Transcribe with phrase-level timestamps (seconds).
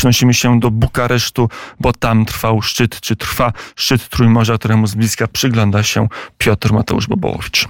[0.00, 1.48] przenosimy się do Bukaresztu,
[1.80, 7.06] bo tam trwał szczyt, czy trwa szczyt Trójmorza, któremu z bliska przygląda się Piotr Mateusz
[7.06, 7.68] Bobołowicz.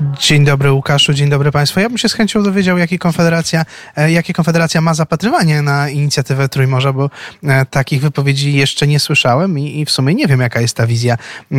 [0.00, 1.80] Dzień dobry Łukaszu, dzień dobry Państwu.
[1.80, 3.64] Ja bym się z chęcią dowiedział, jakie Konfederacja,
[3.96, 7.10] e, jakie Konfederacja ma zapatrywanie na inicjatywę Trójmorza, bo
[7.44, 10.86] e, takich wypowiedzi jeszcze nie słyszałem i, i w sumie nie wiem, jaka jest ta
[10.86, 11.16] wizja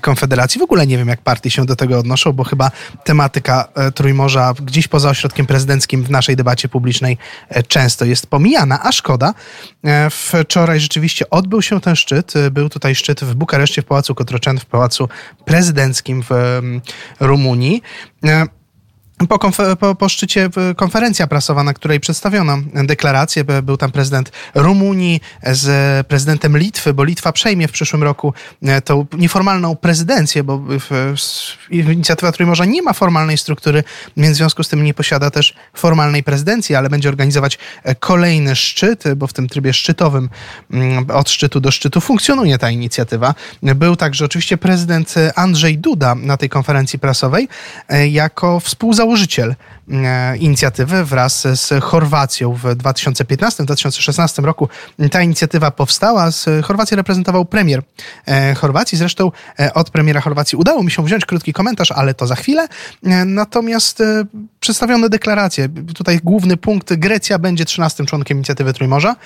[0.00, 0.58] Konfederacji.
[0.58, 2.70] W ogóle nie wiem, jak partie się do tego odnoszą, bo chyba
[3.04, 7.18] tematyka e, Trójmorza gdzieś poza ośrodkiem prezydenckim w naszej debacie publicznej
[7.68, 9.34] często jest pomijana, a szkoda.
[10.10, 12.34] Wczoraj rzeczywiście odbył się ten szczyt.
[12.50, 15.08] Był tutaj szczyt w Bukareszcie, w Pałacu Kotroczen, w Pałacu
[15.44, 16.60] Prezydenckim w
[17.20, 17.82] Rumunii.
[18.22, 18.46] Yeah.
[19.28, 19.38] Po,
[19.76, 23.44] po, po, szczycie konferencja prasowa, na której przedstawiono deklarację.
[23.62, 29.06] Był tam prezydent Rumunii z prezydentem Litwy, bo Litwa przejmie w przyszłym roku e, tą
[29.18, 30.62] nieformalną prezydencję, bo
[31.70, 33.84] inicjatywa Trójmorza nie ma formalnej struktury,
[34.16, 38.56] więc w związku z tym nie posiada też formalnej prezydencji, ale będzie organizować e, kolejny
[38.56, 40.28] szczyt, bo w tym trybie szczytowym
[40.70, 43.34] mm, od szczytu do szczytu funkcjonuje ta inicjatywa.
[43.62, 47.48] Był także oczywiście prezydent Andrzej Duda na tej konferencji prasowej
[47.88, 49.54] e, jako współzałożyciel założyciel
[50.38, 54.68] inicjatywy wraz z Chorwacją w 2015-2016 roku.
[55.10, 56.28] Ta inicjatywa powstała.
[56.64, 57.82] Chorwację reprezentował premier
[58.26, 58.98] e, Chorwacji.
[58.98, 62.68] Zresztą e, od premiera Chorwacji udało mi się wziąć krótki komentarz, ale to za chwilę.
[63.26, 64.02] Natomiast
[64.60, 65.68] przedstawiono deklarację.
[65.94, 66.94] Tutaj główny punkt.
[66.94, 69.16] Grecja będzie 13 członkiem inicjatywy Trójmorza,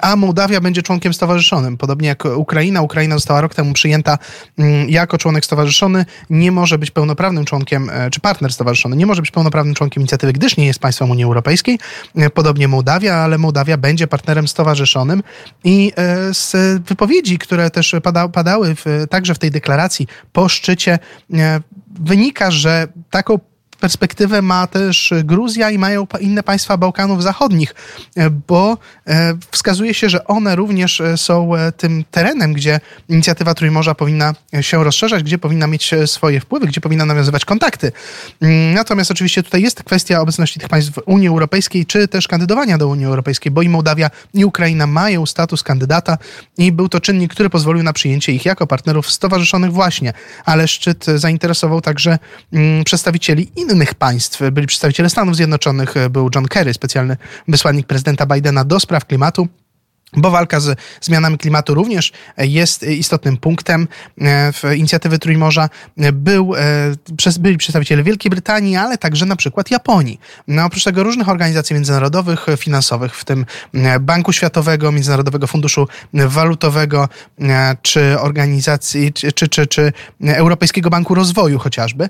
[0.00, 1.76] a Mołdawia będzie członkiem stowarzyszonym.
[1.76, 2.82] Podobnie jak Ukraina.
[2.82, 4.18] Ukraina została rok temu przyjęta
[4.58, 6.06] mm, jako członek stowarzyszony.
[6.30, 8.96] Nie może być pełnoprawnym członkiem, czy partner stowarzyszony.
[8.96, 11.78] Nie może być pełnoprawnym członkiem inicjatywy, gdyż nie jest państwem Unii Europejskiej.
[12.34, 15.22] Podobnie Mołdawia, ale Mołdawia będzie partnerem stowarzyszonym
[15.64, 20.98] i e, z wypowiedzi, które też pada, padały w, także w tej deklaracji po szczycie,
[21.34, 21.60] e,
[22.00, 23.38] wynika, że taką
[23.80, 27.74] perspektywę ma też Gruzja i mają inne państwa Bałkanów Zachodnich,
[28.16, 33.94] e, bo e, wskazuje się, że one również e, są tym terenem, gdzie inicjatywa Trójmorza
[33.94, 37.92] powinna się rozszerzać, gdzie powinna mieć swoje wpływy, gdzie powinna nawiązywać kontakty.
[38.40, 42.78] Mm, natomiast oczywiście tutaj jest kwestia obecności tych państw w Unii Europejskiej, czy też kandydowania
[42.78, 46.18] do Unii Europejskiej, bo i Mołdawia, i Ukraina mają status kandydata
[46.58, 50.12] i był to czynnik, który pozwolił na przyjęcie ich jako partnerów stowarzyszonych właśnie.
[50.44, 52.18] Ale szczyt zainteresował także
[52.52, 54.42] mm, przedstawicieli innych innych państw.
[54.52, 57.16] Byli przedstawiciele Stanów Zjednoczonych, był John Kerry, specjalny
[57.48, 59.48] wysłannik prezydenta Bidena do spraw klimatu
[60.16, 63.88] bo walka z zmianami klimatu również jest istotnym punktem
[64.20, 65.68] e, w inicjatywy Trójmorza.
[66.12, 70.20] Był, e, byli przedstawiciele Wielkiej Brytanii, ale także na przykład Japonii.
[70.48, 77.08] No, oprócz tego różnych organizacji międzynarodowych, finansowych, w tym e, Banku Światowego, Międzynarodowego Funduszu Walutowego,
[77.82, 79.92] czy organizacji, czy, czy, czy, czy
[80.26, 82.08] Europejskiego Banku Rozwoju chociażby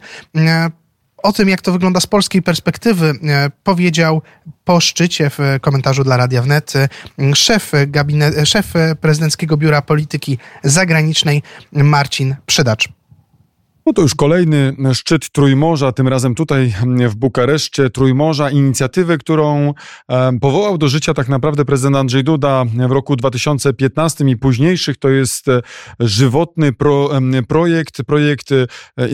[1.22, 4.22] o tym, jak to wygląda z polskiej perspektywy, e, powiedział
[4.64, 6.88] po szczycie w komentarzu dla Radia Wnet e,
[7.34, 11.42] szef, gabinet, szef prezydenckiego biura polityki zagranicznej
[11.72, 12.97] Marcin Przydacz.
[13.88, 16.74] No to już kolejny szczyt Trójmorza, tym razem tutaj
[17.08, 17.90] w Bukareszcie.
[17.90, 19.74] Trójmorza, inicjatywę, którą
[20.40, 24.96] powołał do życia tak naprawdę prezydent Andrzej Duda w roku 2015 i późniejszych.
[24.96, 25.62] To jest e,
[26.00, 27.10] żywotny pro,
[27.48, 28.66] projekt, projekt e,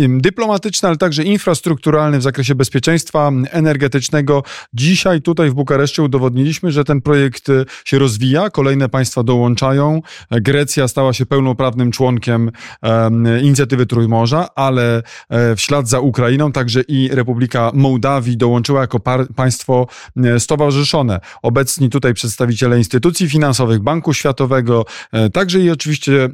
[0.08, 4.42] dyplomatyczny, ale także infrastrukturalny w zakresie bezpieczeństwa energetycznego.
[4.72, 10.00] Dzisiaj tutaj w Bukareszcie udowodniliśmy, że ten projekt e, się rozwija, kolejne państwa dołączają.
[10.30, 12.50] Grecja stała się pełnoprawnym członkiem
[13.42, 19.00] inicjatywy Trójmorza, ale e, w ślad za Ukrainą także i Republika Mołdawii dołączyła jako
[19.36, 19.86] państwo
[20.16, 21.20] e, stowarzyszone.
[21.42, 26.28] Obecni tutaj przedstawiciele instytucji finansowych, Banku Światowego, e, także i oczywiście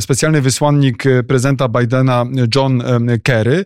[0.00, 2.82] specjalny wysłannik prezydenta Bidena John
[3.22, 3.64] Kerry,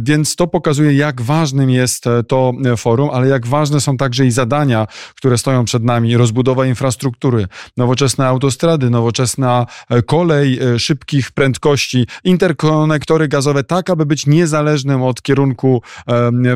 [0.00, 4.86] więc to pokazuje, jak ważnym jest to forum, ale jak ważne są także i zadania,
[5.14, 6.16] które stoją przed nami.
[6.16, 7.46] Rozbudowa infrastruktury,
[7.76, 9.66] nowoczesne autostrady, nowoczesna
[10.06, 15.82] kolej szybkich prędkości, interkonektory gazowe, tak aby być niezależnym od kierunku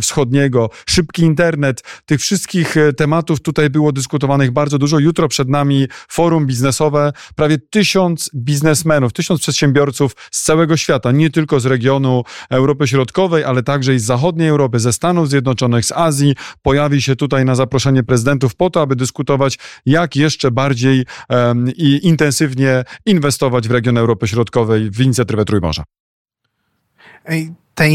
[0.01, 0.71] wschodniego.
[0.87, 4.99] Szybki internet, tych wszystkich e, tematów tutaj było dyskutowanych bardzo dużo.
[4.99, 11.61] Jutro przed nami forum biznesowe, prawie tysiąc biznesmenów, tysiąc przedsiębiorców z całego świata, nie tylko
[11.61, 16.35] z regionu Europy Środkowej, ale także i z zachodniej Europy, ze Stanów Zjednoczonych, z Azji.
[16.63, 22.01] Pojawi się tutaj na zaproszenie prezydentów po to, aby dyskutować, jak jeszcze bardziej um, i
[22.03, 25.85] intensywnie inwestować w region Europy Środkowej w inicjatywę Trójmorza
[27.75, 27.87] te,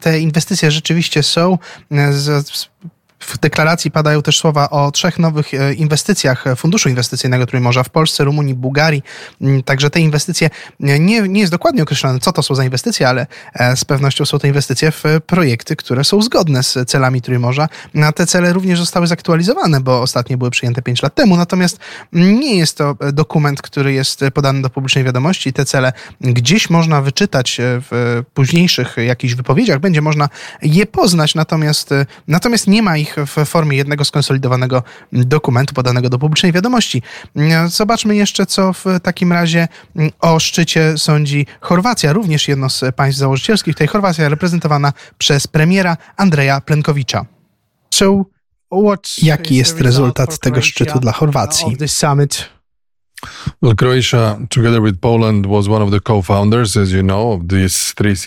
[0.00, 1.58] te inwestycje rzeczywiście są.
[2.10, 2.70] Z,
[3.26, 8.24] W deklaracji padają też słowa o trzech nowych e, inwestycjach Funduszu Inwestycyjnego Trójmorza w Polsce,
[8.24, 9.02] Rumunii, Bułgarii.
[9.40, 10.50] Mm, także te inwestycje,
[10.80, 13.26] nie, nie jest dokładnie określone, co to są za inwestycje, ale
[13.76, 17.68] z pewnością są to inwestycje w projekty, które są zgodne z celami Trójmorza.
[18.04, 21.36] A te cele również zostały zaktualizowane, bo ostatnie były przyjęte 5 lat temu.
[21.36, 21.78] Natomiast
[22.12, 25.52] nie jest to dokument, który jest podany do publicznej wiadomości.
[25.52, 30.28] Te cele gdzieś można wyczytać w późniejszych jakichś wypowiedziach, będzie można
[30.62, 31.90] je poznać, natomiast,
[32.28, 34.82] natomiast nie ma ich w formie jednego skonsolidowanego
[35.12, 37.02] dokumentu podanego do publicznej wiadomości.
[37.66, 39.68] Zobaczmy jeszcze, co w takim razie
[40.20, 43.74] o szczycie sądzi Chorwacja, również jedno z państw założycielskich.
[43.74, 47.26] Tutaj Chorwacja reprezentowana przez premiera Andrzeja Plenkowicza.
[49.22, 51.76] Jaki jest rezultat tego szczytu dla Chorwacji?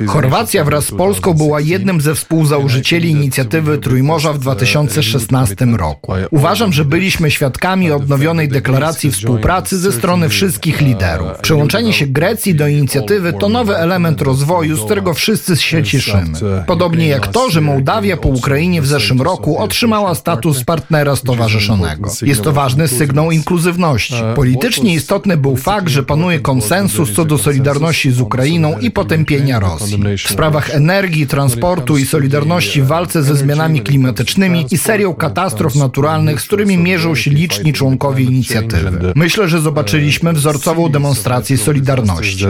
[0.08, 6.14] Chorwacja wraz z Polską była jednym ze współzałożycieli inicjatywy Trójmorza w 2016 roku.
[6.32, 11.28] Uważam, że byliśmy świadkami odnowionej deklaracji współpracy ze strony wszystkich liderów.
[11.42, 16.64] Przyłączenie się Grecji do inicjatywy to nowy element rozwoju, z którego wszyscy się cieszymy.
[16.68, 22.12] Podobnie jak to, że Mołdawia po Ukrainie w zeszłym roku otrzymała status partnera stowarzyszonego.
[22.22, 24.16] Jest to ważny sygnał inkluzywności.
[24.36, 29.60] Politycznie Szczególnie istotny był fakt, że panuje konsensus co do solidarności z Ukrainą i potępienia
[29.60, 30.04] Rosji.
[30.18, 36.42] W sprawach energii, transportu i solidarności w walce ze zmianami klimatycznymi i serią katastrof naturalnych,
[36.42, 39.14] z którymi mierzą się liczni członkowie inicjatywy.
[39.16, 42.46] Myślę, że zobaczyliśmy wzorcową demonstrację solidarności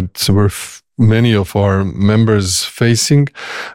[0.97, 3.29] many of our members facing.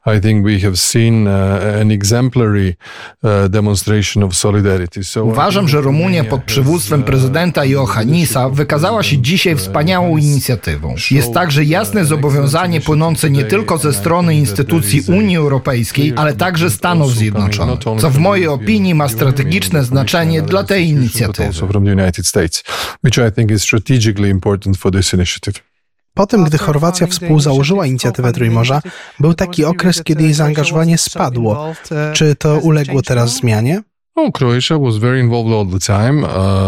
[0.06, 2.76] I think we have seen uh, an exemplary
[3.22, 5.04] uh, demonstration of solidarity.
[5.04, 10.94] So Uważam, że Rumunia pod przywództwem uh, prezydenta Johannisa wykazała się dzisiaj wspaniałą inicjatywą.
[11.10, 17.14] Jest także jasne zobowiązanie płynące nie tylko ze strony instytucji Unii Europejskiej, ale także Stanów
[17.14, 21.52] Zjednoczonych, co w mojej opinii ma strategiczne znaczenie dla tej inicjatywy.
[23.04, 25.71] which I think is strategically important for this initiative.
[26.14, 28.82] Po tym, gdy Chorwacja współzałożyła inicjatywę Trójmorza,
[29.18, 31.74] był taki okres, kiedy jej zaangażowanie spadło.
[32.12, 33.82] Czy to uległo teraz zmianie?
[34.14, 34.30] Oh,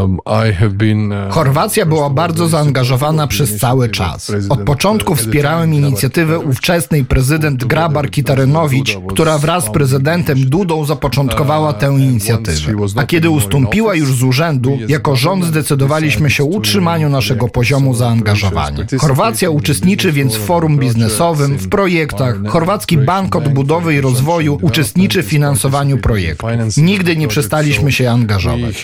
[0.02, 4.32] um, uh, Chorwacja była bardzo zaangażowana przez cały czas.
[4.48, 11.92] Od początku wspierałem inicjatywę ówczesnej prezydent Grabar Kitarenowicz, która wraz z prezydentem Dudą zapoczątkowała tę
[11.92, 12.72] uh, inicjatywę.
[12.96, 18.86] A kiedy ustąpiła już z urzędu, jako rząd zdecydowaliśmy się utrzymaniu naszego poziomu zaangażowania.
[18.98, 22.36] Chorwacja uczestniczy więc w forum biznesowym, w projektach.
[22.46, 26.50] Chorwacki Bank Odbudowy i Rozwoju uczestniczy w finansowaniu projektów.
[26.76, 28.76] Nigdy nie przestaliśmy się angażować.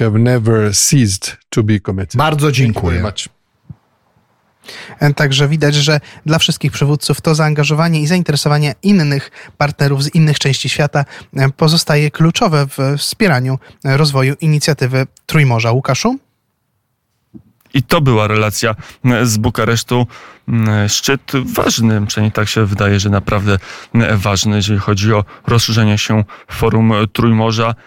[2.19, 3.03] Bardzo dziękuję.
[5.01, 10.39] E, także widać, że dla wszystkich przywódców to zaangażowanie i zainteresowanie innych partnerów z innych
[10.39, 11.05] części świata
[11.37, 15.73] e, pozostaje kluczowe w wspieraniu rozwoju inicjatywy Trójmorza.
[15.73, 16.19] Łukaszu?
[17.75, 18.75] I to była relacja
[19.23, 20.07] z Bukaresztu.
[20.89, 23.59] Szczyt ważny, przynajmniej tak się wydaje, że naprawdę
[24.15, 27.75] ważny, jeżeli chodzi o rozszerzenie się forum Trójmorza.